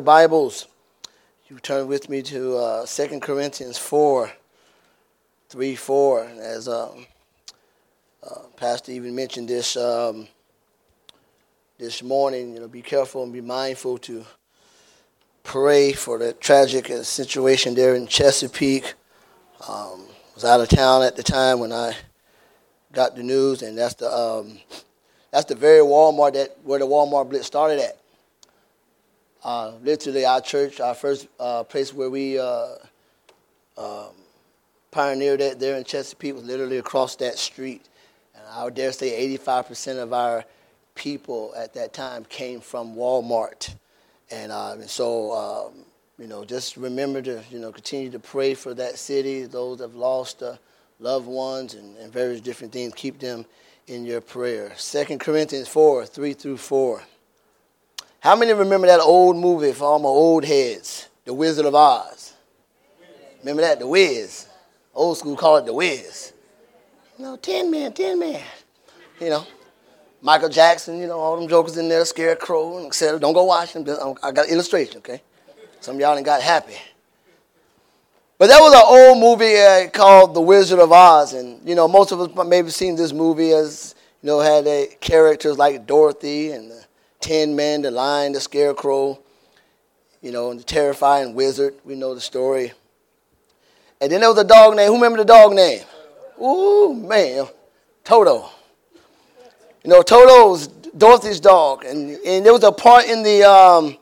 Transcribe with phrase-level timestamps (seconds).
[0.00, 0.66] Bibles,
[1.48, 4.30] you turn with me to uh, 2 Corinthians 4,
[5.48, 6.24] 3, 4.
[6.40, 7.06] As um,
[8.22, 10.28] uh, Pastor even mentioned this um,
[11.78, 14.24] this morning, you know, be careful and be mindful to
[15.42, 18.94] pray for the tragic situation there in Chesapeake.
[19.68, 21.96] Um, was out of town at the time when I
[22.92, 24.58] got the news, and that's the um,
[25.32, 27.98] that's the very Walmart that where the Walmart blitz started at.
[29.44, 32.74] Uh, literally, our church, our first uh, place where we uh,
[33.76, 34.10] um,
[34.90, 37.88] pioneered that there in Chesapeake was literally across that street.
[38.34, 40.44] And I would dare say 85% of our
[40.94, 43.74] people at that time came from Walmart.
[44.30, 45.84] And, uh, and so, um,
[46.18, 49.84] you know, just remember to, you know, continue to pray for that city, those that
[49.84, 50.56] have lost uh,
[50.98, 52.92] loved ones and, and various different things.
[52.94, 53.46] Keep them
[53.86, 54.72] in your prayer.
[54.76, 57.02] 2 Corinthians 4, 3 through 4.
[58.20, 62.34] How many remember that old movie for all my old heads, The Wizard of Oz?
[63.40, 64.48] Remember that, The Wiz?
[64.94, 66.32] Old school call it The Wiz.
[67.16, 68.42] You know, Tin Man, Tin Man.
[69.20, 69.46] You know,
[70.20, 73.20] Michael Jackson, you know, all them jokers in there, Scarecrow, and etc.
[73.20, 73.84] Don't go watch them.
[74.22, 75.22] I got illustration, okay?
[75.80, 76.74] Some of y'all ain't got happy.
[78.36, 81.86] But that was an old movie uh, called The Wizard of Oz, and you know,
[81.86, 86.50] most of us maybe seen this movie as you know had uh, characters like Dorothy
[86.52, 86.84] and the
[87.20, 89.18] Tin Man, the Lion, the Scarecrow,
[90.22, 91.74] you know, and the terrifying wizard.
[91.84, 92.72] We know the story.
[94.00, 94.88] And then there was a dog name.
[94.88, 95.80] Who remember the dog name?
[96.40, 97.46] Ooh, man,
[98.04, 98.50] Toto.
[99.82, 103.96] You know, Toto was Dorothy's dog, and, and there was a part in the um,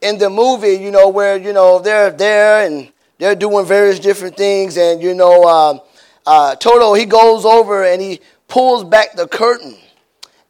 [0.00, 4.36] in the movie, you know, where you know they're there and they're doing various different
[4.36, 5.80] things, and you know, um,
[6.26, 9.76] uh, Toto he goes over and he pulls back the curtain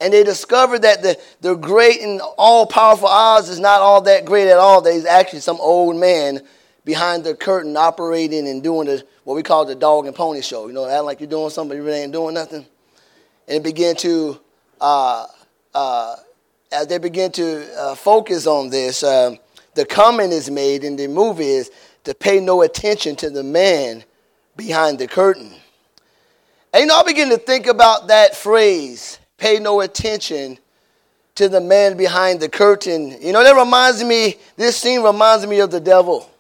[0.03, 4.25] and they discovered that the, the great and all powerful Oz is not all that
[4.25, 4.83] great at all.
[4.83, 6.41] That he's actually some old man
[6.85, 10.67] behind the curtain operating and doing the, what we call the dog and pony show.
[10.67, 12.67] You know, acting like you're doing something, you really ain't doing nothing.
[13.47, 14.41] And it began to,
[14.81, 15.27] uh,
[15.73, 16.17] uh,
[16.73, 19.39] as they begin to uh, focus on this, um,
[19.75, 21.71] the comment is made in the movie is
[22.03, 24.03] to pay no attention to the man
[24.57, 25.53] behind the curtain.
[26.75, 30.57] And you know, I begin to think about that phrase pay no attention
[31.35, 33.21] to the man behind the curtain.
[33.21, 36.31] You know, that reminds me, this scene reminds me of the devil.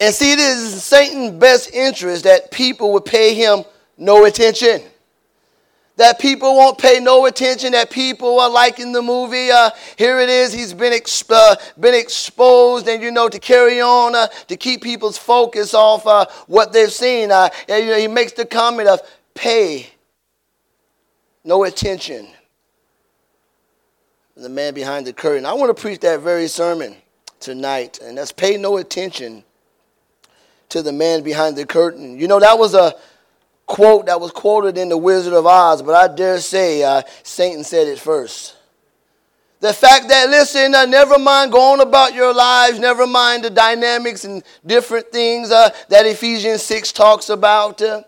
[0.00, 3.64] And see, it is Satan's best interest that people would pay him
[3.98, 4.80] no attention.
[5.96, 9.50] That people won't pay no attention, that people are liking the movie.
[9.50, 13.82] Uh, here it is, he's been, exp- uh, been exposed, and you know, to carry
[13.82, 17.30] on, uh, to keep people's focus off uh, what they've seen.
[17.30, 19.02] Uh, and, you know, he makes the comment of
[19.34, 19.86] pay
[21.44, 22.28] no attention.
[24.36, 25.44] The man behind the curtain.
[25.44, 26.96] I want to preach that very sermon
[27.40, 29.44] tonight, and that's pay no attention
[30.70, 32.18] to the man behind the curtain.
[32.18, 32.94] You know, that was a
[33.66, 37.64] quote that was quoted in The Wizard of Oz, but I dare say uh, Satan
[37.64, 38.56] said it first.
[39.60, 44.24] The fact that, listen, uh, never mind going about your lives, never mind the dynamics
[44.24, 47.82] and different things uh, that Ephesians 6 talks about.
[47.82, 48.02] Uh,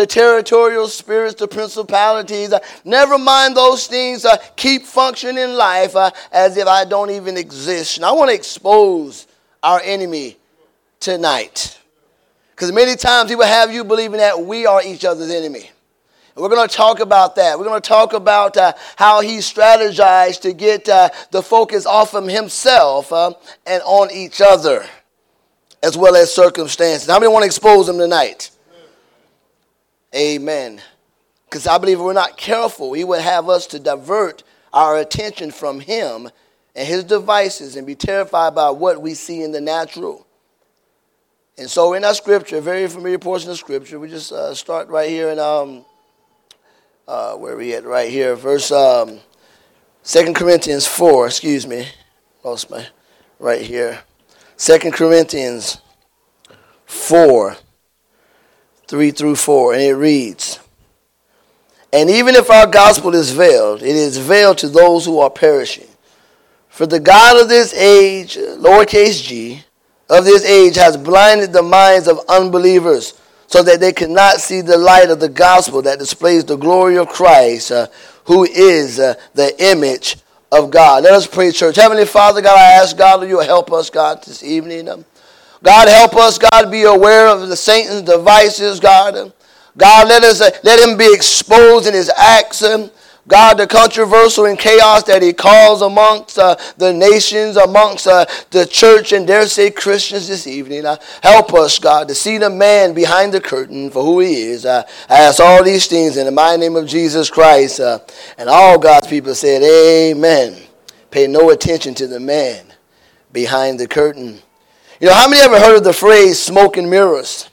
[0.00, 2.52] the territorial spirits, the principalities.
[2.52, 4.24] Uh, never mind those things.
[4.24, 7.98] Uh, keep functioning in life uh, as if I don't even exist.
[7.98, 9.26] And I want to expose
[9.62, 10.38] our enemy
[10.98, 11.78] tonight.
[12.52, 15.70] Because many times he will have you believing that we are each other's enemy.
[16.34, 17.58] We're going to talk about that.
[17.58, 22.14] We're going to talk about uh, how he strategized to get uh, the focus off
[22.14, 23.34] of himself uh,
[23.66, 24.86] and on each other,
[25.82, 27.08] as well as circumstances.
[27.08, 28.50] How many want to expose him tonight?
[30.14, 30.80] Amen.
[31.44, 35.80] Because I believe we're not careful, he would have us to divert our attention from
[35.80, 36.30] him
[36.74, 40.26] and his devices and be terrified by what we see in the natural.
[41.58, 44.88] And so, in our scripture, a very familiar portion of scripture, we just uh, start
[44.88, 45.84] right here in um,
[47.06, 47.84] uh, where we at?
[47.84, 49.18] Right here, verse um,
[50.04, 51.88] 2 Corinthians 4, excuse me.
[52.44, 52.86] Lost my
[53.38, 54.00] right here.
[54.56, 55.80] 2 Corinthians
[56.86, 57.56] 4.
[58.90, 60.58] 3 through 4, and it reads
[61.92, 65.86] And even if our gospel is veiled, it is veiled to those who are perishing.
[66.68, 69.62] For the God of this age, lowercase g,
[70.08, 73.14] of this age has blinded the minds of unbelievers
[73.46, 77.08] so that they cannot see the light of the gospel that displays the glory of
[77.08, 77.86] Christ, uh,
[78.24, 80.16] who is uh, the image
[80.50, 81.04] of God.
[81.04, 81.76] Let us pray, church.
[81.76, 84.88] Heavenly Father, God, I ask God that you help us, God, this evening.
[84.88, 85.04] Um,
[85.62, 89.32] God, help us, God, be aware of the Satan's devices, God.
[89.76, 92.62] God, let us let him be exposed in his acts.
[93.28, 98.66] God, the controversial and chaos that He calls amongst uh, the nations, amongst uh, the
[98.66, 100.84] church, and dare say Christians this evening.
[100.84, 104.64] Uh, help us, God, to see the man behind the curtain for who he is.
[104.64, 107.78] Uh, I ask all these things in the mighty name of Jesus Christ.
[107.78, 108.00] Uh,
[108.36, 110.56] and all God's people said, Amen.
[111.10, 112.64] Pay no attention to the man
[113.32, 114.40] behind the curtain.
[115.00, 117.48] You know, how many ever heard of the phrase smoke and mirrors?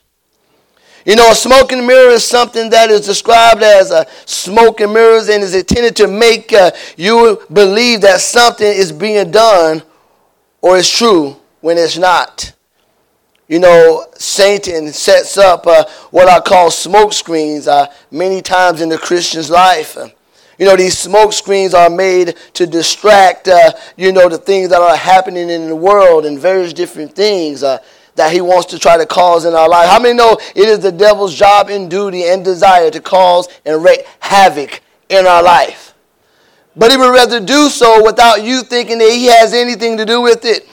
[1.06, 4.94] You know, a smoke and mirror is something that is described as a smoke and
[4.94, 9.82] mirrors and is intended to make uh, you believe that something is being done
[10.62, 12.52] or is true when it's not.
[13.48, 18.90] You know, Satan sets up uh, what I call smoke screens uh, many times in
[18.90, 19.98] the Christian's life.
[20.57, 24.81] You know, these smoke screens are made to distract, uh, you know, the things that
[24.81, 27.63] are happening in the world and various different things.
[27.63, 27.80] Uh,
[28.18, 29.88] that he wants to try to cause in our life.
[29.88, 33.83] How many know it is the devil's job and duty and desire to cause and
[33.83, 35.94] wreak havoc in our life?
[36.75, 40.21] But he would rather do so without you thinking that he has anything to do
[40.21, 40.68] with it.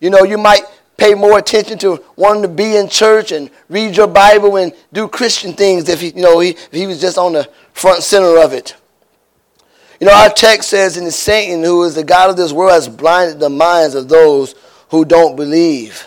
[0.00, 0.62] You know, you might
[1.04, 5.06] pay more attention to wanting to be in church and read your Bible and do
[5.06, 8.38] Christian things if he, you know, he, if he was just on the front center
[8.38, 8.74] of it.
[10.00, 12.72] You know, our text says, "In the Satan, who is the God of this world,
[12.72, 14.54] has blinded the minds of those
[14.88, 16.06] who don't believe."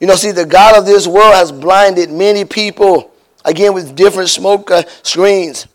[0.00, 3.10] You know, see, the God of this world has blinded many people,
[3.44, 5.66] again, with different smoke uh, screens.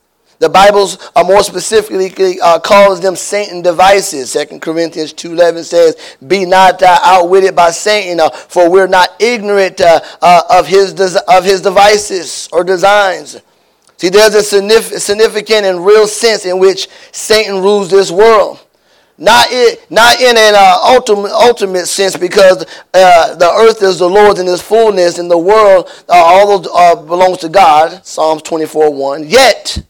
[0.46, 4.32] The Bible's uh, more specifically uh, calls them Satan devices.
[4.34, 9.82] 2 Corinthians 2.11 says, Be not uh, outwitted by Satan, uh, for we're not ignorant
[9.82, 13.42] uh, uh, of, his des- of his devices or designs.
[13.98, 18.64] See, there's a significant and real sense in which Satan rules this world.
[19.18, 24.40] Not in, not in an uh, ultimate, ultimate sense because the earth is the Lord's
[24.40, 28.06] in its fullness and the world all uh, belongs to God.
[28.06, 29.28] Psalms 24 1.
[29.28, 29.84] Yet,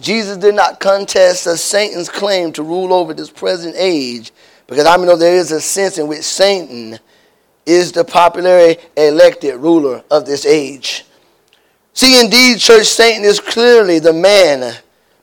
[0.00, 4.32] Jesus did not contest Satan's claim to rule over this present age
[4.66, 6.98] because I know there is a sense in which Satan
[7.66, 11.04] is the popularly elected ruler of this age.
[11.94, 14.76] See, indeed, church, Satan is clearly the man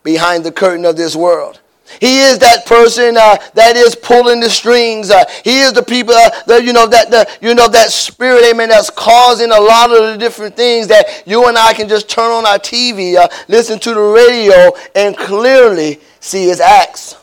[0.03, 1.59] behind the curtain of this world.
[1.99, 5.09] He is that person uh, that is pulling the strings.
[5.09, 8.43] Uh, he is the people uh, that you know that the you know that spirit,
[8.45, 12.09] amen, that's causing a lot of the different things that you and I can just
[12.09, 17.15] turn on our TV, uh, listen to the radio, and clearly see his acts.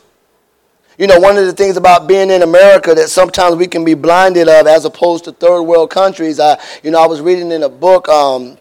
[0.97, 3.93] You know, one of the things about being in America that sometimes we can be
[3.93, 6.39] blinded of, as opposed to third world countries.
[6.39, 8.09] Uh, you know, I was reading in a book.
[8.09, 8.57] Um,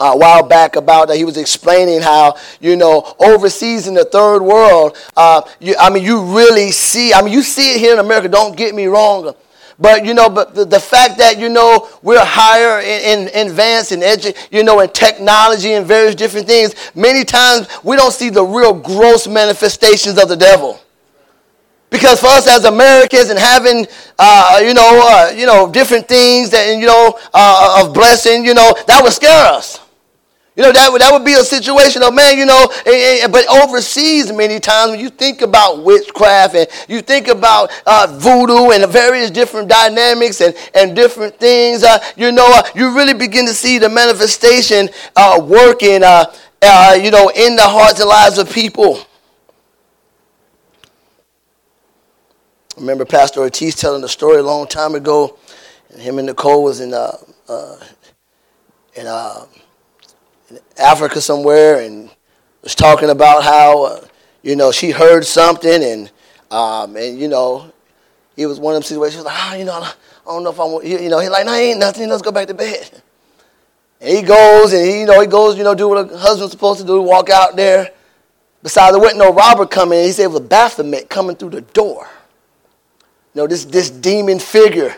[0.00, 4.42] a while back about that he was explaining how you know overseas in the third
[4.42, 7.98] world uh, you, i mean you really see i mean you see it here in
[7.98, 9.34] america don't get me wrong
[9.78, 13.92] but you know but the, the fact that you know we're higher in, in advance
[13.92, 18.30] in edu- you know in technology and various different things many times we don't see
[18.30, 20.80] the real gross manifestations of the devil
[21.94, 23.86] because for us as Americans and having,
[24.18, 28.52] uh, you know, uh, you know, different things that, you know, uh, of blessing, you
[28.52, 29.83] know, that would scare us.
[30.56, 32.68] You know, that would, that would be a situation of, man, you know,
[33.28, 38.70] but overseas many times when you think about witchcraft and you think about uh, voodoo
[38.70, 43.46] and various different dynamics and, and different things, uh, you know, uh, you really begin
[43.46, 48.38] to see the manifestation uh, working, uh, uh, you know, in the hearts and lives
[48.38, 48.98] of people.
[52.76, 55.36] I remember Pastor Ortiz telling a story a long time ago,
[55.90, 57.16] and him and Nicole was in, uh,
[58.94, 59.08] in
[60.78, 62.10] Africa somewhere and
[62.62, 64.00] was talking about how, uh,
[64.42, 66.10] you know, she heard something and,
[66.50, 67.70] um, and you know,
[68.36, 69.92] it was one of them situations She was like, oh, you know, I
[70.26, 72.48] don't know if I want, you know, he's like, no, ain't nothing, let's go back
[72.48, 73.02] to bed.
[74.00, 76.52] And he goes and he, you know, he goes, you know, do what a husband's
[76.52, 77.90] supposed to do, walk out there.
[78.62, 80.06] Besides, there wasn't no robber coming in.
[80.06, 82.08] He said it was Baphomet coming through the door.
[83.34, 84.96] You know, this, this demon figure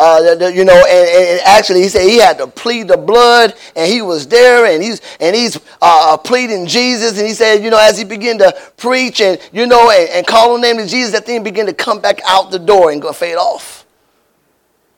[0.00, 3.92] uh, you know, and, and, actually, he said he had to plead the blood, and
[3.92, 7.68] he was there, and he's and he's uh, uh, pleading Jesus, and he said, you
[7.68, 10.78] know, as he began to preach and you know and, and call on the name
[10.78, 13.84] of Jesus, that thing began to come back out the door and go fade off.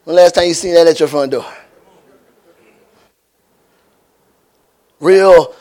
[0.05, 1.53] When last time you seen that at your front door?
[5.01, 5.53] Real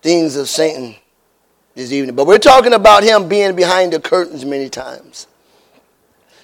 [0.00, 0.96] things of Satan
[1.74, 5.26] this evening, but we're talking about him being behind the curtains many times.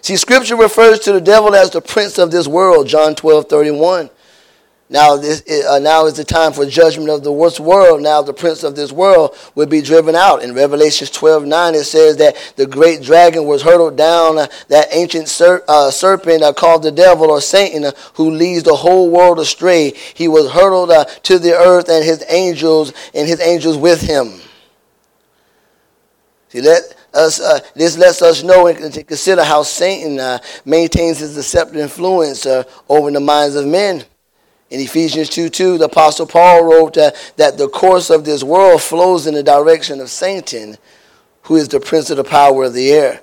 [0.02, 4.10] See, scripture refers to the devil as the prince of this world, John 12, 31.
[4.90, 8.02] Now, this, uh, now is the time for judgment of the worst world.
[8.02, 10.42] Now, the prince of this world will be driven out.
[10.42, 14.88] In Revelation 12 9, it says that the great dragon was hurled down, uh, that
[14.90, 19.08] ancient ser- uh, serpent uh, called the devil or Satan, uh, who leads the whole
[19.08, 19.94] world astray.
[20.14, 24.41] He was hurled uh, to the earth, and his angels and his angels with him.
[26.52, 27.38] See, let us,
[27.72, 28.78] this lets us know and
[29.08, 32.46] consider how Satan maintains his deceptive influence
[32.90, 34.04] over the minds of men.
[34.68, 38.80] In Ephesians 2 2, the Apostle Paul wrote uh, that the course of this world
[38.80, 40.78] flows in the direction of Satan,
[41.42, 43.20] who is the prince of the power of the air.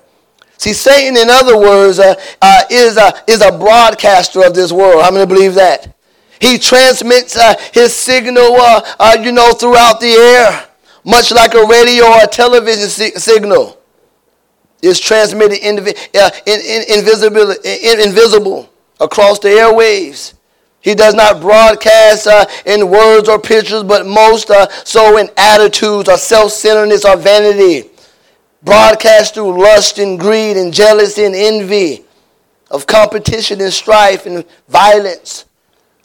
[0.58, 5.02] See, Satan, in other words, uh, uh, is, a, is a broadcaster of this world.
[5.02, 5.96] How many believe that?
[6.40, 10.68] He transmits uh, his signal, uh, uh, you know, throughout the air,
[11.04, 13.78] much like a radio or a television si- signal.
[14.82, 15.96] It's transmitted invi-
[16.46, 20.34] in, in, invisible, in, invisible across the airwaves.
[20.80, 26.08] He does not broadcast uh, in words or pictures, but most uh, so in attitudes
[26.08, 27.90] or self centeredness or vanity.
[28.62, 32.04] Broadcast through lust and greed and jealousy and envy,
[32.70, 35.46] of competition and strife and violence.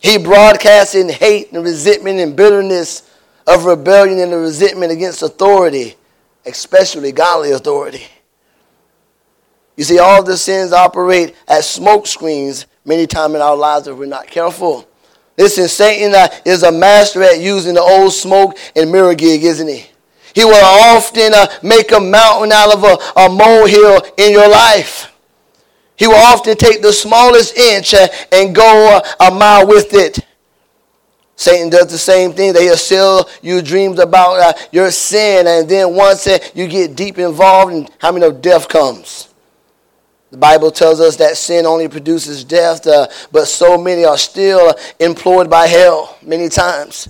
[0.01, 3.04] He broadcasts in hate and resentment and bitterness,
[3.47, 5.95] of rebellion and the resentment against authority,
[6.45, 8.07] especially godly authority.
[9.75, 13.97] You see, all the sins operate as smoke screens many times in our lives if
[13.97, 14.87] we're not careful.
[15.37, 19.67] Listen, Satan uh, is a master at using the old smoke and mirror gig, isn't
[19.67, 19.85] he?
[20.33, 25.11] He will often uh, make a mountain out of a, a molehill in your life.
[25.97, 30.19] He will often take the smallest inch uh, and go uh, a mile with it.
[31.35, 32.53] Satan does the same thing.
[32.53, 36.95] That he'll sell you dreams about uh, your sin, and then once uh, you get
[36.95, 39.29] deep involved, and how many know death comes?
[40.31, 44.73] The Bible tells us that sin only produces death, uh, but so many are still
[44.99, 47.09] employed by hell many times.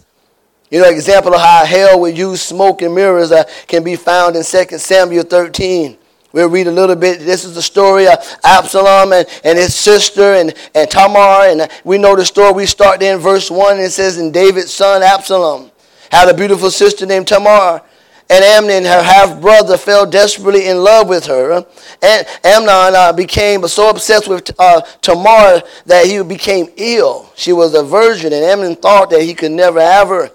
[0.70, 4.36] You know, example of how hell would use smoke and mirrors uh, can be found
[4.36, 5.98] in 2 Samuel 13.
[6.36, 7.22] We'll read a little bit.
[7.22, 11.46] This is the story of Absalom and, and his sister and, and Tamar.
[11.48, 12.52] And we know the story.
[12.52, 13.78] We start there in verse 1.
[13.78, 15.72] And it says, And David's son Absalom
[16.12, 17.82] had a beautiful sister named Tamar.
[18.30, 21.66] And Amnon, her half brother, fell desperately in love with her.
[22.02, 27.32] And Amnon uh, became so obsessed with uh, Tamar that he became ill.
[27.38, 30.32] She was a virgin, and Amnon thought that he could never have her.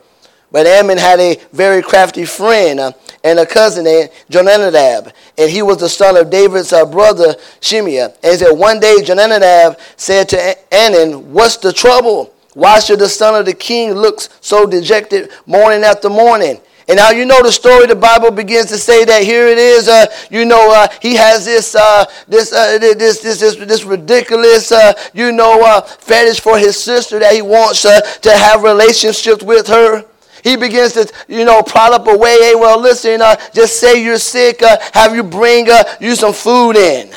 [0.52, 2.92] But Amnon had a very crafty friend uh,
[3.22, 8.06] and a cousin named Jonadab, and he was the son of David's uh, brother Shimea.
[8.22, 12.34] And he said, One day Jonadab said to Amnon, What's the trouble?
[12.54, 16.60] Why should the son of the king look so dejected morning after morning?
[16.88, 17.86] And now you know the story.
[17.86, 19.86] The Bible begins to say that here it is.
[19.86, 24.72] Uh, you know, uh, he has this, uh, this, uh, this, this, this, this ridiculous,
[24.72, 30.04] uh, you know, fetish for his sister that he wants to have relationships with her.
[30.42, 32.38] He begins to, you know, prod up a way.
[32.40, 34.62] Hey, well, listen, uh, just say you're sick.
[34.62, 37.10] Uh, have you bring uh, you some food in.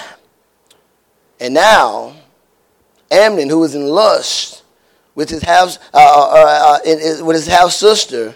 [1.39, 2.15] And now,
[3.11, 4.63] Amnon, who was in lust
[5.15, 5.77] with his half,
[6.85, 8.35] in, with his half sister,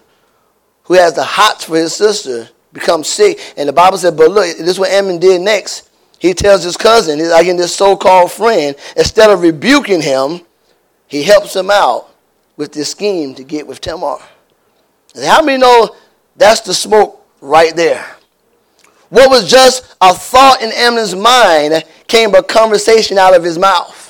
[0.84, 3.53] who has the hots for his sister becomes sick.
[3.58, 5.89] And the Bible said, but look, this is what Amnon did next.
[6.20, 10.41] He tells his cousin, like in this so-called friend, instead of rebuking him,
[11.08, 12.10] he helps him out
[12.56, 14.17] with this scheme to get with Tamar.
[15.16, 15.96] How many know
[16.36, 18.06] that's the smoke right there?
[19.10, 24.04] What was just a thought in Amnon's mind came a conversation out of his mouth.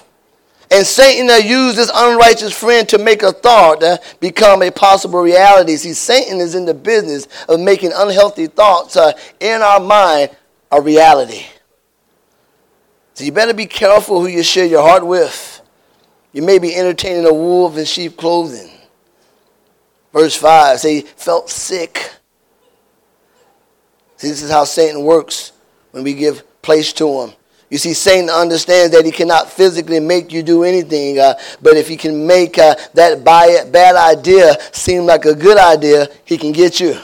[0.69, 5.77] And Satan used this unrighteous friend to make a thought uh, become a possible reality.
[5.77, 10.35] See, Satan is in the business of making unhealthy thoughts uh, in our mind
[10.71, 11.45] a reality.
[13.13, 15.61] So you better be careful who you share your heart with.
[16.33, 18.69] You may be entertaining a wolf in sheep clothing.
[20.17, 22.11] Verse 5 say he felt sick.
[24.15, 25.51] See, this is how Satan works
[25.91, 27.33] when we give place to him.
[27.69, 31.87] You see, Satan understands that he cannot physically make you do anything, uh, but if
[31.87, 36.79] he can make uh, that bad idea seem like a good idea, he can get
[36.79, 36.97] you.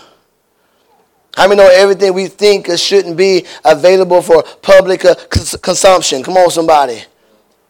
[1.35, 6.23] How many know everything we think shouldn't be available for public uh, cons- consumption?
[6.23, 7.03] Come on, somebody.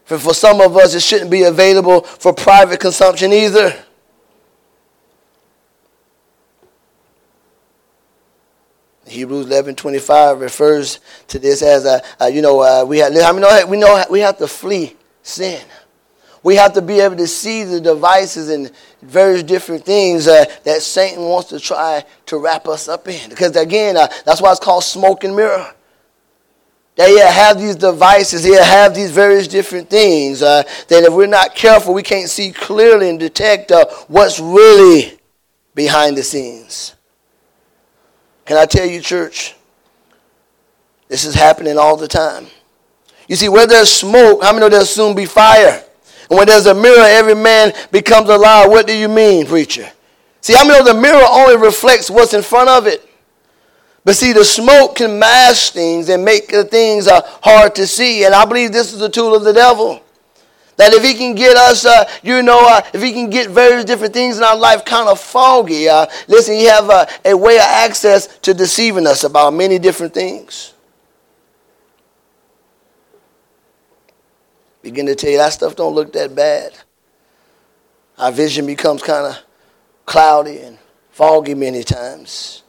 [0.06, 3.83] For, for some of us, it shouldn't be available for private consumption either.
[9.06, 13.32] Hebrews 11 25 refers to this as a, a you know, uh, we, have, I
[13.32, 15.60] mean, we know we have to flee sin.
[16.42, 18.70] We have to be able to see the devices and
[19.00, 23.30] various different things uh, that Satan wants to try to wrap us up in.
[23.30, 25.74] Because again, uh, that's why it's called smoke and mirror.
[26.96, 30.42] that he'll have these devices, he'll have these various different things.
[30.42, 35.18] Uh, that if we're not careful, we can't see clearly and detect uh, what's really
[35.74, 36.94] behind the scenes.
[38.44, 39.54] Can I tell you, church?
[41.08, 42.46] This is happening all the time.
[43.28, 45.82] You see, where there's smoke, how many know there'll soon be fire?
[46.28, 48.68] And when there's a mirror, every man becomes a liar.
[48.68, 49.90] What do you mean, preacher?
[50.40, 53.08] See, how many know the mirror only reflects what's in front of it?
[54.04, 58.24] But see, the smoke can mask things and make things uh, hard to see.
[58.24, 60.03] And I believe this is a tool of the devil.
[60.76, 63.84] That if he can get us, uh, you know, uh, if he can get various
[63.84, 66.90] different things in our life kind of foggy, uh, listen, he have
[67.24, 70.74] a, way of access to deceiving us about many different things.
[74.82, 76.72] Begin to tell you that stuff don't look that bad.
[78.18, 79.38] Our vision becomes kind of
[80.06, 80.78] cloudy and
[81.10, 82.62] foggy many times.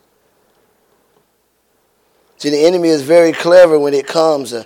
[2.38, 4.63] See, the enemy is very clever when it comes uh,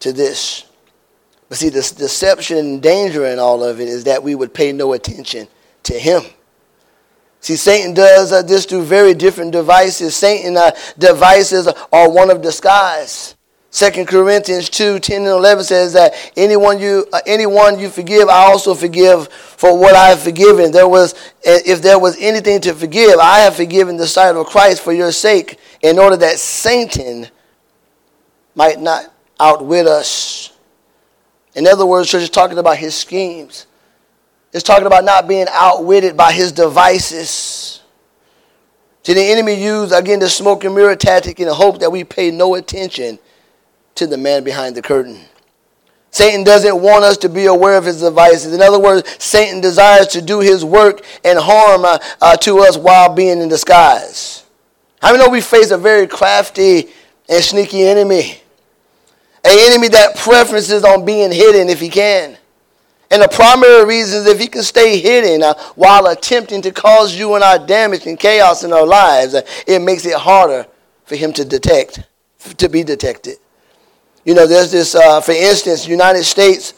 [0.00, 0.64] to this.
[1.48, 4.72] But see, the deception and danger in all of it is that we would pay
[4.72, 5.48] no attention
[5.84, 6.22] to him.
[7.40, 10.16] See, Satan does uh, this through very different devices.
[10.16, 13.36] Satan uh, devices are one of disguise.
[13.70, 18.44] 2 Corinthians 2, 10 and 11 says that anyone you, uh, anyone you forgive, I
[18.44, 20.70] also forgive for what I have forgiven.
[20.70, 24.80] There was, if there was anything to forgive, I have forgiven the sight of Christ
[24.80, 27.28] for your sake, in order that Satan
[28.54, 30.53] might not outwit us.
[31.54, 33.66] In other words, church is talking about his schemes.
[34.52, 37.82] It's talking about not being outwitted by his devices.
[39.02, 42.04] See, the enemy used, again, the smoke and mirror tactic in the hope that we
[42.04, 43.18] pay no attention
[43.96, 45.20] to the man behind the curtain.
[46.10, 48.54] Satan doesn't want us to be aware of his devices.
[48.54, 52.78] In other words, Satan desires to do his work and harm uh, uh, to us
[52.78, 54.44] while being in disguise.
[55.02, 56.88] How many know we face a very crafty
[57.28, 58.38] and sneaky enemy?
[59.44, 62.38] An enemy that preferences on being hidden if he can.
[63.10, 67.14] And the primary reason is if he can stay hidden uh, while attempting to cause
[67.14, 70.66] you and I damage and chaos in our lives, uh, it makes it harder
[71.04, 72.02] for him to detect,
[72.56, 73.36] to be detected.
[74.24, 76.74] You know, there's this, uh, for instance, United States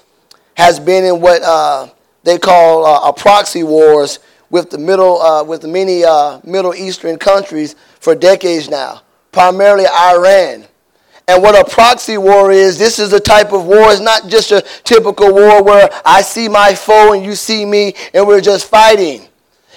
[0.57, 1.89] has been in what uh,
[2.25, 4.19] they call uh, a proxy wars
[4.51, 6.01] with the middle, uh, with many
[6.45, 10.67] Middle Eastern countries for decades now, primarily Iran.
[11.28, 13.90] And what a proxy war is, this is a type of war.
[13.90, 17.95] It's not just a typical war where I see my foe and you see me
[18.15, 19.26] and we're just fighting.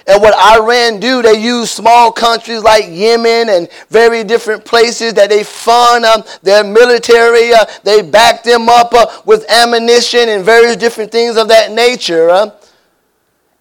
[0.05, 5.29] And what Iran do, they use small countries like Yemen and very different places that
[5.29, 7.51] they fund um, their military.
[7.51, 12.29] Uh, they back them up uh, with ammunition and various different things of that nature.
[12.29, 12.51] Uh.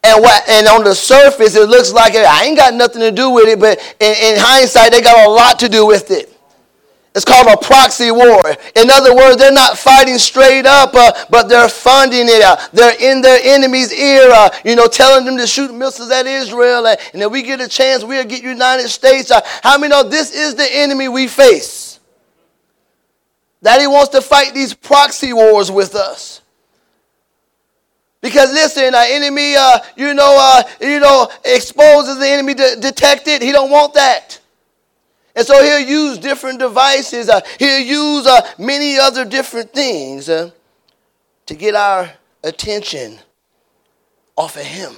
[0.05, 0.47] And what?
[0.49, 3.59] And on the surface, it looks like I ain't got nothing to do with it,
[3.59, 6.38] but in, in hindsight, they got a lot to do with it.
[7.19, 8.49] It's called a proxy war.
[8.77, 12.45] In other words, they're not fighting straight up, uh, but they're funding it.
[12.45, 16.29] Uh, they're in their enemy's ear, uh, you know, telling them to shoot missiles at
[16.29, 16.87] Israel.
[16.87, 19.33] Uh, and if we get a chance, we'll get United States.
[19.33, 21.99] Uh, how many know this is the enemy we face?
[23.63, 26.41] That he wants to fight these proxy wars with us.
[28.21, 33.43] Because listen, our enemy, uh, you know, you know, exposes the enemy to detect it.
[33.43, 34.38] He don't want that.
[35.39, 37.29] And so he'll use different devices.
[37.29, 40.51] Uh, he'll use uh, many other different things uh,
[41.47, 42.11] to get our
[42.43, 43.21] attention
[44.35, 44.95] off of him.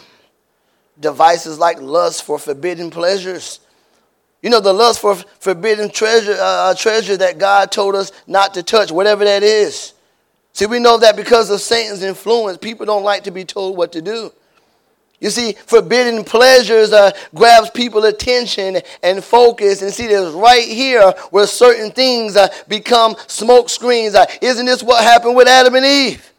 [0.98, 3.60] Devices like lust for forbidden pleasures.
[4.40, 8.62] You know, the lust for forbidden treasure, uh, treasure that God told us not to
[8.62, 9.92] touch, whatever that is.
[10.54, 13.92] See, we know that because of Satan's influence, people don't like to be told what
[13.92, 14.32] to do.
[15.20, 19.82] You see, forbidden pleasures uh, grabs people attention and focus.
[19.82, 24.14] And see, there's right here where certain things uh, become smoke screens.
[24.14, 26.32] Uh, isn't this what happened with Adam and Eve?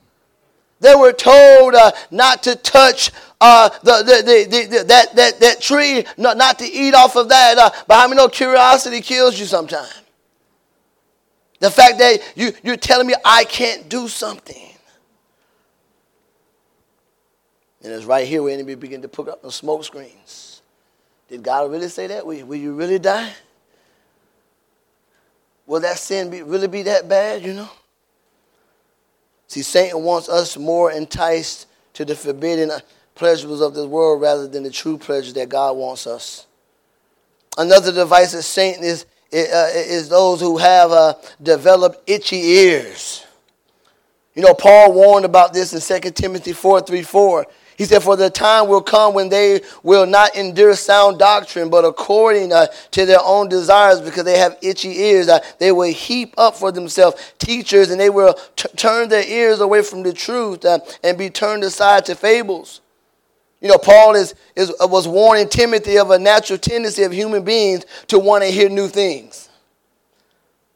[0.80, 5.62] They were told uh, not to touch uh, the, the, the, the, that, that, that
[5.62, 7.60] tree, not, not to eat off of that.
[7.60, 9.94] Uh, but how many know curiosity kills you sometimes?
[11.60, 14.71] The fact that you, you're telling me I can't do something.
[17.84, 20.62] And it's right here where enemy begin to put up the smoke screens.
[21.28, 22.26] Did God really say that?
[22.26, 23.32] Will, will you really die?
[25.66, 27.70] Will that sin be, really be that bad, you know?
[29.48, 32.72] See, Satan wants us more enticed to the forbidden
[33.16, 36.48] pleasures of this world rather than the true pleasures that God wants us.
[37.58, 43.26] Another device of Satan is, uh, is those who have uh, developed itchy ears.
[44.36, 47.46] You know, Paul warned about this in 2 Timothy 4 3 4.
[47.82, 51.84] He said, For the time will come when they will not endure sound doctrine, but
[51.84, 56.36] according uh, to their own desires, because they have itchy ears, uh, they will heap
[56.38, 60.64] up for themselves teachers, and they will t- turn their ears away from the truth
[60.64, 62.82] uh, and be turned aside to fables.
[63.62, 67.88] You know, Paul is, is, was warning Timothy of a natural tendency of human beings
[68.10, 69.50] to want to hear new things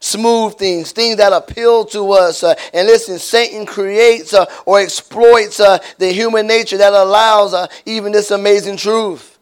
[0.05, 2.43] smooth things, things that appeal to us.
[2.43, 7.67] Uh, and listen, Satan creates uh, or exploits uh, the human nature that allows uh,
[7.85, 9.39] even this amazing truth.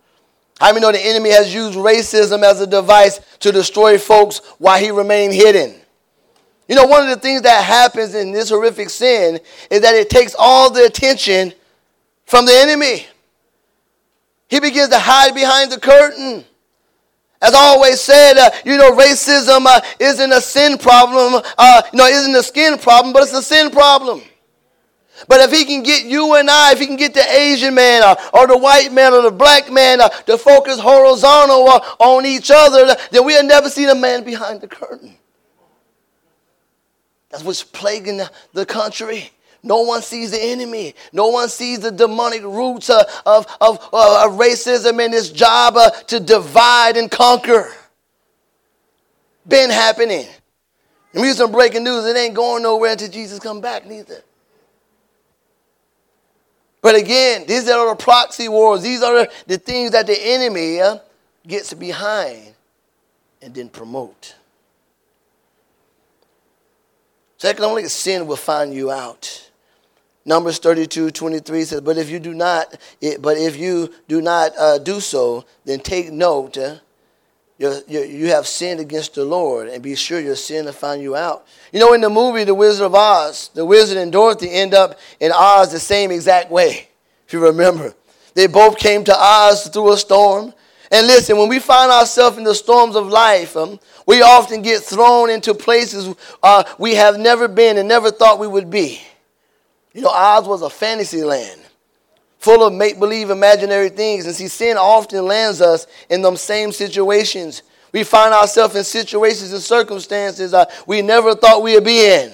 [0.59, 4.79] How many know the enemy has used racism as a device to destroy folks while
[4.79, 5.75] he remained hidden?
[6.69, 10.09] You know, one of the things that happens in this horrific sin is that it
[10.09, 11.53] takes all the attention
[12.25, 13.05] from the enemy.
[14.47, 16.45] He begins to hide behind the curtain.
[17.43, 21.97] As I always said, uh, you know, racism uh, isn't a sin problem, uh, you
[21.97, 24.21] know, isn't a skin problem, but it's a sin problem.
[25.27, 28.01] But if he can get you and I, if he can get the Asian man
[28.01, 31.79] or, uh, or the white man or the black man uh, to focus horizontal uh,
[31.99, 35.13] on each other, then we'll never see the man behind the curtain.
[37.29, 38.21] That's what's plaguing
[38.53, 39.31] the country.
[39.63, 40.93] No one sees the enemy.
[41.13, 45.77] No one sees the demonic roots uh, of, of, uh, of racism and its job
[45.77, 47.71] uh, to divide and conquer.
[49.47, 50.27] Been happening.
[51.13, 52.05] And here's some breaking news.
[52.05, 54.21] It ain't going nowhere until Jesus come back neither.
[56.81, 58.81] But again, these are the proxy wars.
[58.81, 60.97] These are the things that the enemy uh,
[61.47, 62.53] gets behind
[63.41, 64.35] and then promote.
[67.37, 69.51] Second, only sin will find you out.
[70.25, 72.73] Numbers 32, 23 says, But if you do not,
[73.19, 76.77] but if you do not uh, do so, then take note, uh,
[77.57, 81.01] you're, you're, you have sinned against the Lord, and be sure your sin will find
[81.01, 81.45] you out.
[81.73, 84.97] You know, in the movie The Wizard of Oz, the wizard and Dorothy end up
[85.19, 86.87] in Oz the same exact way,
[87.27, 87.93] if you remember.
[88.33, 90.53] They both came to Oz through a storm.
[90.89, 94.81] And listen, when we find ourselves in the storms of life, um, we often get
[94.81, 99.01] thrown into places uh, we have never been and never thought we would be.
[99.93, 101.61] You know, Oz was a fantasy land
[102.43, 104.25] full of make believe imaginary things.
[104.25, 107.63] And see, sin often lands us in them same situations.
[107.93, 112.33] We find ourselves in situations and circumstances uh, we never thought we'd be in.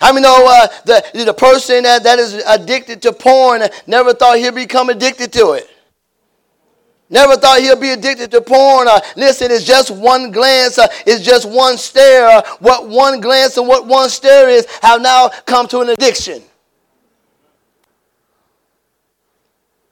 [0.00, 4.38] How many know uh, the, the person that, that is addicted to porn never thought
[4.38, 5.68] he'd become addicted to it?
[7.10, 8.88] Never thought he'll be addicted to porn.
[8.88, 10.78] Uh, listen, it's just one glance.
[10.78, 12.26] Uh, it's just one stare.
[12.26, 16.42] Uh, what one glance and what one stare is have now come to an addiction.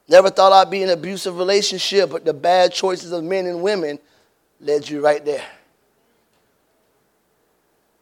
[0.09, 3.63] Never thought I'd be in an abusive relationship, but the bad choices of men and
[3.63, 3.99] women
[4.61, 5.45] led you right there.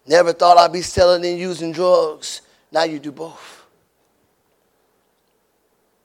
[0.07, 2.42] Never thought I'd be selling and using drugs.
[2.73, 3.64] Now you do both.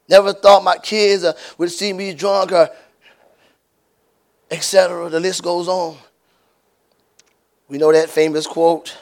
[0.07, 2.69] Never thought my kids uh, would see me drunk or
[4.49, 5.09] etc.
[5.09, 5.97] The list goes on.
[7.67, 8.95] We know that famous quote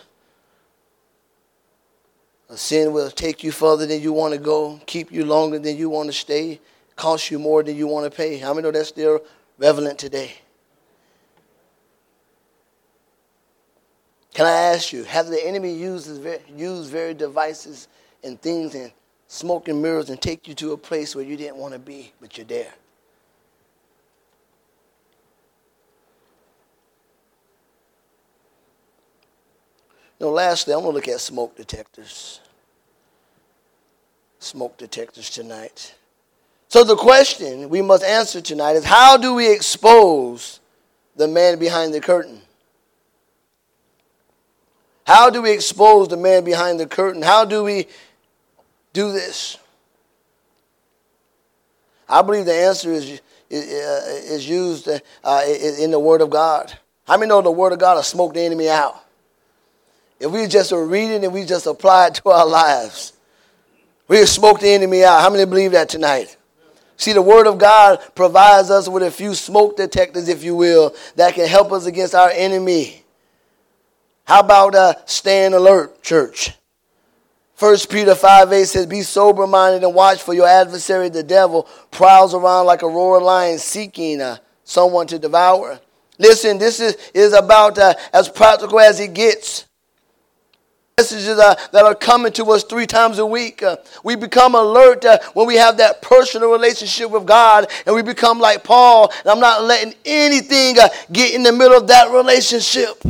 [2.49, 5.77] A sin will take you further than you want to go, keep you longer than
[5.77, 6.59] you want to stay,
[6.95, 8.37] cost you more than you want to pay.
[8.37, 9.21] How many know that's still
[9.57, 10.33] relevant today?
[14.33, 16.25] Can I ask you, have the enemy used,
[16.55, 17.87] used very devices
[18.23, 18.91] and things and
[19.27, 22.11] smoke and mirrors and take you to a place where you didn't want to be,
[22.19, 22.73] but you're there?
[30.23, 32.39] Know, lastly, I'm going to look at smoke detectors.
[34.39, 35.95] Smoke detectors tonight.
[36.69, 40.59] So the question we must answer tonight is how do we expose
[41.15, 42.41] the man behind the curtain?
[45.05, 47.21] How do we expose the man behind the curtain?
[47.21, 47.87] How do we
[48.93, 49.57] do this?
[52.07, 55.41] I believe the answer is, is used uh,
[55.79, 56.77] in the Word of God.
[57.05, 59.02] How many know the Word of God will smoke the enemy out?
[60.19, 63.13] If we just read it and we just apply it to our lives,
[64.07, 65.21] we smoke the enemy out.
[65.21, 66.37] How many believe that tonight?
[66.97, 70.95] See, the Word of God provides us with a few smoke detectors, if you will,
[71.15, 73.03] that can help us against our enemy.
[74.25, 76.51] How about uh, staying alert, church?
[77.59, 81.67] 1 Peter 5 8 says, Be sober minded and watch for your adversary, the devil,
[81.91, 85.79] prowls around like a roaring lion seeking uh, someone to devour.
[86.17, 89.65] Listen, this is, is about uh, as practical as it gets
[90.97, 93.63] messages uh, that are coming to us three times a week.
[93.63, 98.03] Uh, we become alert uh, when we have that personal relationship with God, and we
[98.03, 99.11] become like Paul.
[99.21, 103.01] And I'm not letting anything uh, get in the middle of that relationship.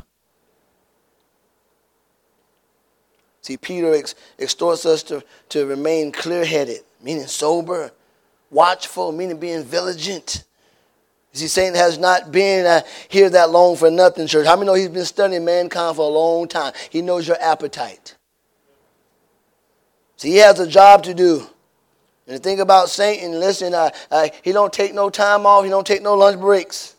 [3.42, 7.92] See, Peter ex- extorts us to, to remain clear headed, meaning sober,
[8.50, 10.46] watchful, meaning being vigilant.
[11.34, 14.46] You see, Satan has not been uh, here that long for nothing, church.
[14.46, 16.74] How many know he's been studying mankind for a long time?
[16.92, 18.16] He knows your appetite.
[20.18, 21.48] See, he has a job to do.
[22.28, 25.64] And the thing about Satan, listen, uh, uh, he don't take no time off.
[25.64, 26.96] He don't take no lunch breaks.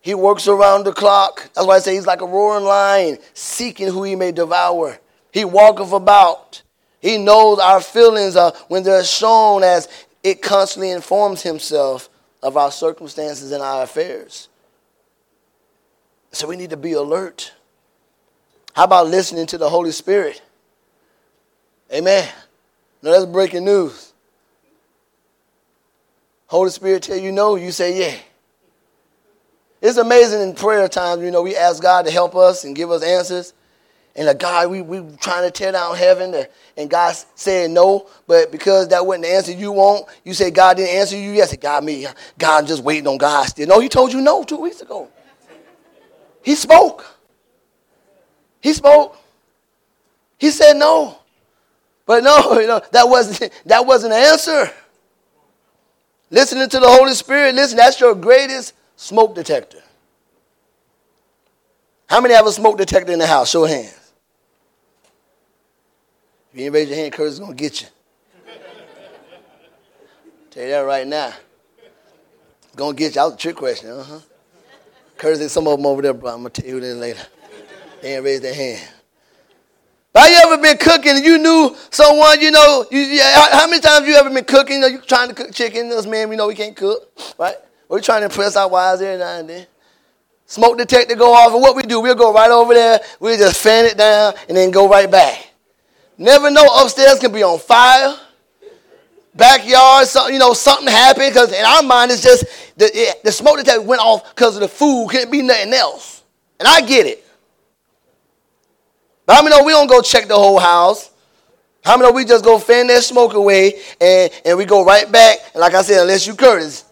[0.00, 1.50] He works around the clock.
[1.54, 4.96] That's why I say he's like a roaring lion, seeking who he may devour.
[5.32, 6.62] He walketh about.
[7.00, 9.88] He knows our feelings uh, when they're shown as
[10.22, 12.08] it constantly informs himself
[12.46, 14.48] of our circumstances and our affairs.
[16.30, 17.52] So we need to be alert.
[18.72, 20.40] How about listening to the Holy Spirit?
[21.92, 22.28] Amen.
[23.02, 24.12] Now that's breaking news.
[26.46, 28.16] Holy Spirit tell you no, you say yeah.
[29.82, 32.92] It's amazing in prayer times, you know, we ask God to help us and give
[32.92, 33.54] us answers.
[34.16, 36.34] And like, God, we, we trying to tear down heaven,
[36.76, 40.78] and God said no, but because that wasn't the answer you want, you say God
[40.78, 41.32] didn't answer you.
[41.32, 42.06] Yes, God, me,
[42.38, 43.68] God, just waiting on God still.
[43.68, 45.10] No, He told you no two weeks ago.
[46.42, 47.04] He spoke.
[48.60, 49.18] He spoke.
[50.38, 51.18] He said no.
[52.06, 54.70] But no, you know, that wasn't that wasn't the answer.
[56.30, 59.82] Listening to the Holy Spirit, listen, that's your greatest smoke detector.
[62.08, 63.50] How many have a smoke detector in the house?
[63.50, 64.05] Show hands.
[66.56, 67.88] If you didn't raise your hand, Curtis is going to get you.
[70.48, 71.34] Tell you that right now.
[72.74, 73.12] Going to get you.
[73.12, 73.90] That was a trick question.
[73.90, 74.20] Uh-huh.
[75.18, 77.20] Curtis, some of them over there, but I'm going to tell you that later.
[78.00, 78.88] They ain't raised their hand.
[80.14, 83.82] Have you ever been cooking and you knew someone, you know, you, how, how, many
[83.82, 84.76] times you ever been cooking?
[84.76, 87.56] You know, you trying to cook chicken, us men, we know we can't cook, right?
[87.86, 89.66] We're trying to impress our wives every now and then.
[90.46, 93.62] Smoke detector go off, and what we do, we'll go right over there, we'll just
[93.62, 95.45] fan it down, and then go right back.
[96.18, 98.18] Never know upstairs can be on fire.
[99.34, 102.44] Backyard, so, you know, something happened, because in our mind, it's just
[102.76, 106.22] the, it, the smoke detector went off because of the food, couldn't be nothing else.
[106.58, 107.22] And I get it.
[109.26, 111.10] But how many know we don't go check the whole house?
[111.84, 115.10] How many know we just go fan that smoke away and, and we go right
[115.10, 115.38] back?
[115.52, 116.84] And like I said, unless you Curtis,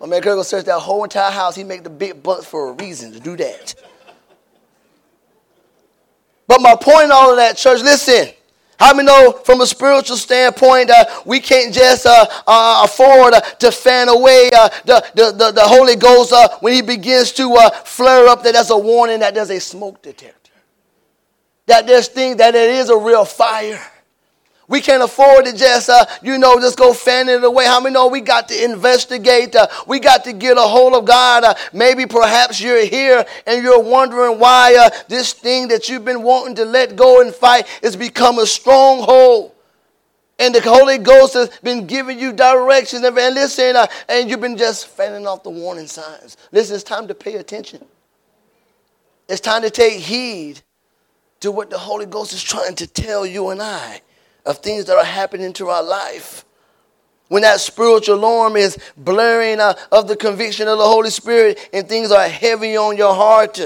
[0.00, 1.54] my man Kirk will search that whole entire house.
[1.54, 3.74] He make the big bucks for a reason to do that.
[6.50, 8.34] But my point in all of that, church, listen.
[8.76, 13.40] How many know from a spiritual standpoint uh, we can't just uh, uh, afford uh,
[13.40, 17.56] to fan away uh, the, the, the, the, Holy Ghost uh, when he begins to
[17.84, 20.50] flare up that there's a warning that there's a smoke detector.
[21.66, 23.80] That there's things that it is a real fire.
[24.70, 27.64] We can't afford to just, uh, you know, just go fanning it away.
[27.64, 29.56] How many know we got to investigate?
[29.56, 31.42] Uh, we got to get a hold of God.
[31.42, 36.22] Uh, maybe perhaps you're here and you're wondering why uh, this thing that you've been
[36.22, 39.56] wanting to let go and fight has become a stronghold.
[40.38, 43.02] And the Holy Ghost has been giving you directions.
[43.02, 46.36] And listen, uh, and you've been just fanning off the warning signs.
[46.52, 47.84] Listen, it's time to pay attention.
[49.28, 50.60] It's time to take heed
[51.40, 54.02] to what the Holy Ghost is trying to tell you and I
[54.44, 56.44] of things that are happening to our life.
[57.28, 61.88] When that spiritual alarm is blaring uh, of the conviction of the Holy Spirit and
[61.88, 63.60] things are heavy on your heart,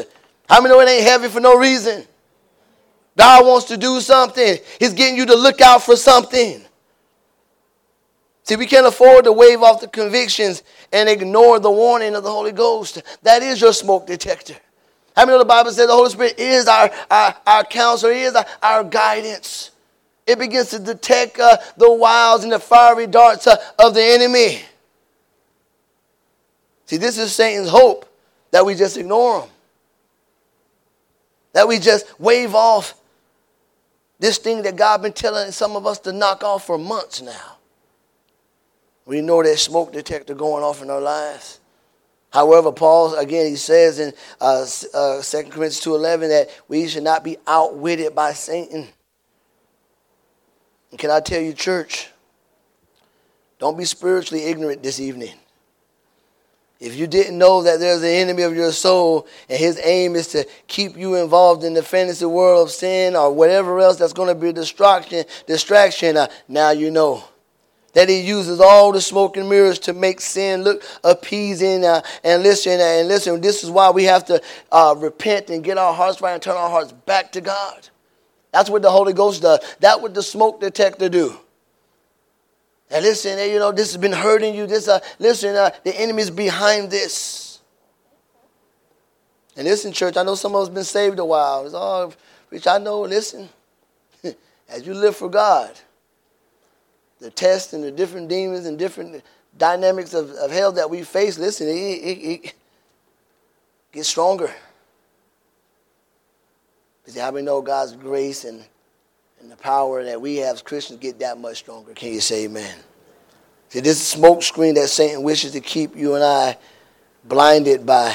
[0.48, 2.04] how many know it ain't heavy for no reason?
[3.16, 4.58] God wants to do something.
[4.78, 6.62] He's getting you to look out for something.
[8.42, 12.30] See, we can't afford to wave off the convictions and ignore the warning of the
[12.30, 13.02] Holy Ghost.
[13.22, 14.56] That is your smoke detector.
[15.16, 18.34] How many know the Bible says the Holy Spirit is our, our, our counselor, is
[18.34, 19.70] our, our guidance?
[20.26, 24.62] It begins to detect uh, the wiles and the fiery darts uh, of the enemy.
[26.86, 28.06] See, this is Satan's hope
[28.50, 29.48] that we just ignore him,
[31.52, 32.94] that we just wave off
[34.18, 37.56] this thing that God been telling some of us to knock off for months now.
[39.06, 41.60] We know that smoke detector going off in our lives.
[42.30, 47.22] However, Paul, again, he says in uh, uh, 2 Corinthians 2.11 that we should not
[47.22, 48.88] be outwitted by Satan.
[50.94, 52.08] And can I tell you, church,
[53.58, 55.34] don't be spiritually ignorant this evening.
[56.78, 60.28] If you didn't know that there's an enemy of your soul and his aim is
[60.28, 64.28] to keep you involved in the fantasy world of sin or whatever else that's going
[64.28, 67.24] to be a distraction, distraction, uh, now you know
[67.94, 71.84] that he uses all the smoke and mirrors to make sin look appeasing.
[71.84, 75.64] Uh, and listen, uh, and listen, this is why we have to uh, repent and
[75.64, 77.88] get our hearts right and turn our hearts back to God.
[78.54, 79.58] That's what the Holy Ghost does.
[79.80, 81.36] That's what the smoke detector do.
[82.88, 84.68] And listen, you know, this has been hurting you.
[84.68, 87.58] This, uh, listen, uh, the enemy's behind this.
[89.56, 91.64] And listen, church, I know some of us been saved a while.
[91.66, 92.14] It's all,
[92.50, 93.48] which I know, listen,
[94.68, 95.72] as you live for God,
[97.18, 99.24] the tests and the different demons and different
[99.58, 102.54] dynamics of, of hell that we face, listen, it, it, it
[103.90, 104.54] gets stronger.
[107.04, 108.64] Because how we know God's grace and,
[109.40, 111.92] and the power that we have as Christians get that much stronger.
[111.92, 112.74] Can you say amen?
[113.68, 116.56] See, this smoke screen that Satan wishes to keep you and I
[117.24, 118.14] blinded by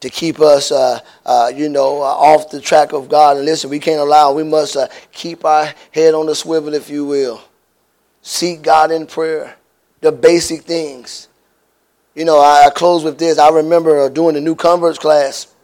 [0.00, 3.36] to keep us, uh, uh, you know, uh, off the track of God.
[3.36, 6.88] And listen, we can't allow, we must uh, keep our head on the swivel, if
[6.88, 7.42] you will.
[8.22, 9.56] Seek God in prayer,
[10.00, 11.28] the basic things.
[12.14, 13.38] You know, I, I close with this.
[13.38, 15.54] I remember uh, doing the new converts class.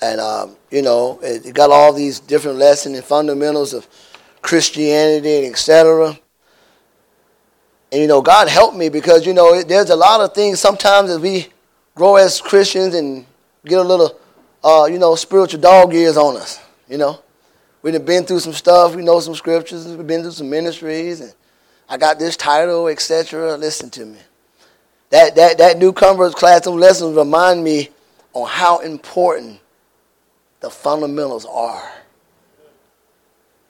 [0.00, 3.88] And, um, you know, it, it, got all these different lessons and fundamentals of
[4.42, 6.18] Christianity and etc.
[7.90, 10.60] And, you know, God helped me because, you know, it, there's a lot of things
[10.60, 11.46] sometimes that we
[11.94, 13.24] grow as Christians and
[13.64, 14.18] get a little,
[14.62, 16.60] uh, you know, spiritual dog ears on us.
[16.88, 17.22] You know,
[17.82, 18.94] we've been through some stuff.
[18.94, 19.86] We know some scriptures.
[19.86, 21.34] We've been through some ministries, and
[21.88, 23.56] I got this title, etc.
[23.56, 24.18] Listen to me.
[25.10, 27.88] That that that new converts class, some lessons remind me
[28.34, 29.60] on how important
[30.66, 31.92] the fundamentals are.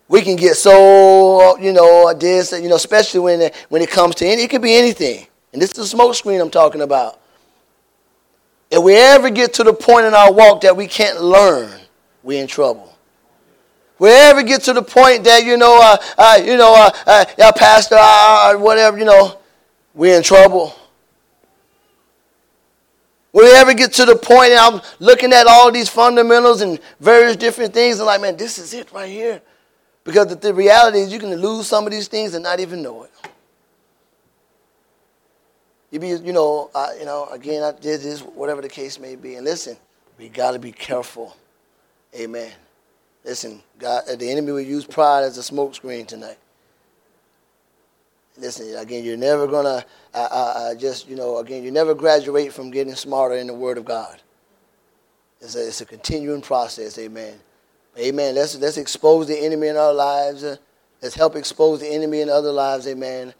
[0.09, 4.15] We can get so, you know, this, you know, especially when it, when it comes
[4.15, 5.27] to any, it could be anything.
[5.53, 7.21] And this is the smoke screen I'm talking about.
[8.71, 11.79] If we ever get to the point in our walk that we can't learn,
[12.23, 12.97] we're in trouble.
[13.99, 16.75] We ever get to the point that you know, uh, uh, you know,
[17.07, 19.39] uh, uh, pastor, uh, uh, whatever, you know,
[19.93, 20.75] we're in trouble.
[23.37, 27.37] We ever get to the point and I'm looking at all these fundamentals and various
[27.37, 29.43] different things and like, man, this is it right here.
[30.05, 32.81] Because the, the reality is you can lose some of these things and not even
[32.81, 33.11] know it.
[35.91, 39.17] You be, you know, uh, you know, again, I did this, whatever the case may
[39.17, 39.35] be.
[39.35, 39.77] And listen,
[40.19, 41.37] we got to be careful.
[42.19, 42.53] Amen.
[43.23, 46.39] Listen, God, the enemy will use pride as a smokescreen tonight.
[48.39, 52.53] Listen, again, you're never gonna uh, uh, uh, just, you know, again, you never graduate
[52.53, 54.21] from getting smarter in the Word of God.
[55.41, 56.99] It's a, it's a continuing process.
[56.99, 57.35] Amen.
[57.99, 58.35] Amen.
[58.35, 60.45] Let's let's expose the enemy in our lives.
[60.45, 60.57] Uh,
[61.01, 62.87] let's help expose the enemy in other lives.
[62.87, 63.33] Amen.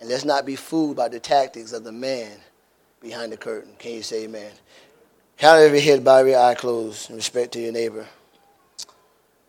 [0.00, 2.38] And let's not be fooled by the tactics of the man
[3.00, 3.72] behind the curtain.
[3.78, 4.52] Can you say amen?
[5.36, 8.06] Count every head, bow every eye closed in respect to your neighbor.